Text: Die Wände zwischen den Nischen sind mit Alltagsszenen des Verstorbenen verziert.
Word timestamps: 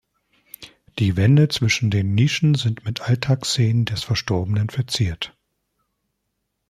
Die 0.97 1.15
Wände 1.15 1.47
zwischen 1.49 1.91
den 1.91 2.15
Nischen 2.15 2.55
sind 2.55 2.85
mit 2.85 3.01
Alltagsszenen 3.01 3.85
des 3.85 4.03
Verstorbenen 4.03 4.71
verziert. 4.71 5.37